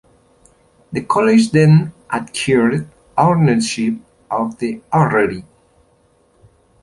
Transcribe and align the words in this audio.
The 0.91 1.03
college 1.03 1.51
then 1.51 1.93
acquired 2.09 2.89
ownership 3.17 3.97
of 4.31 4.57
the 4.57 4.81
orrery. 4.91 5.45